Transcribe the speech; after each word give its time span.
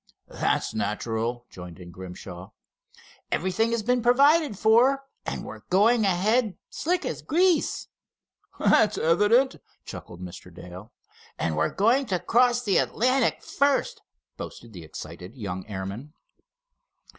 "That's 0.29 0.73
natural," 0.73 1.45
joined 1.51 1.77
in 1.79 1.91
Grimshaw. 1.91 2.49
"Everything 3.31 3.69
has 3.71 3.83
been 3.83 4.01
provided 4.01 4.57
for, 4.57 5.03
and 5.27 5.43
we're 5.45 5.59
going 5.69 6.05
ahead 6.05 6.57
slick 6.71 7.05
as 7.05 7.21
grease." 7.21 7.87
"That's 8.57 8.97
evident," 8.97 9.57
chuckled 9.85 10.19
Mr. 10.23 10.51
Dale. 10.51 10.91
"And 11.37 11.55
we're 11.55 11.69
going 11.69 12.07
to 12.07 12.17
cross 12.19 12.63
the 12.63 12.77
Atlantic 12.77 13.43
first!" 13.43 14.01
boasted 14.37 14.73
the 14.73 14.81
excited 14.83 15.35
young 15.35 15.67
airman. 15.67 16.13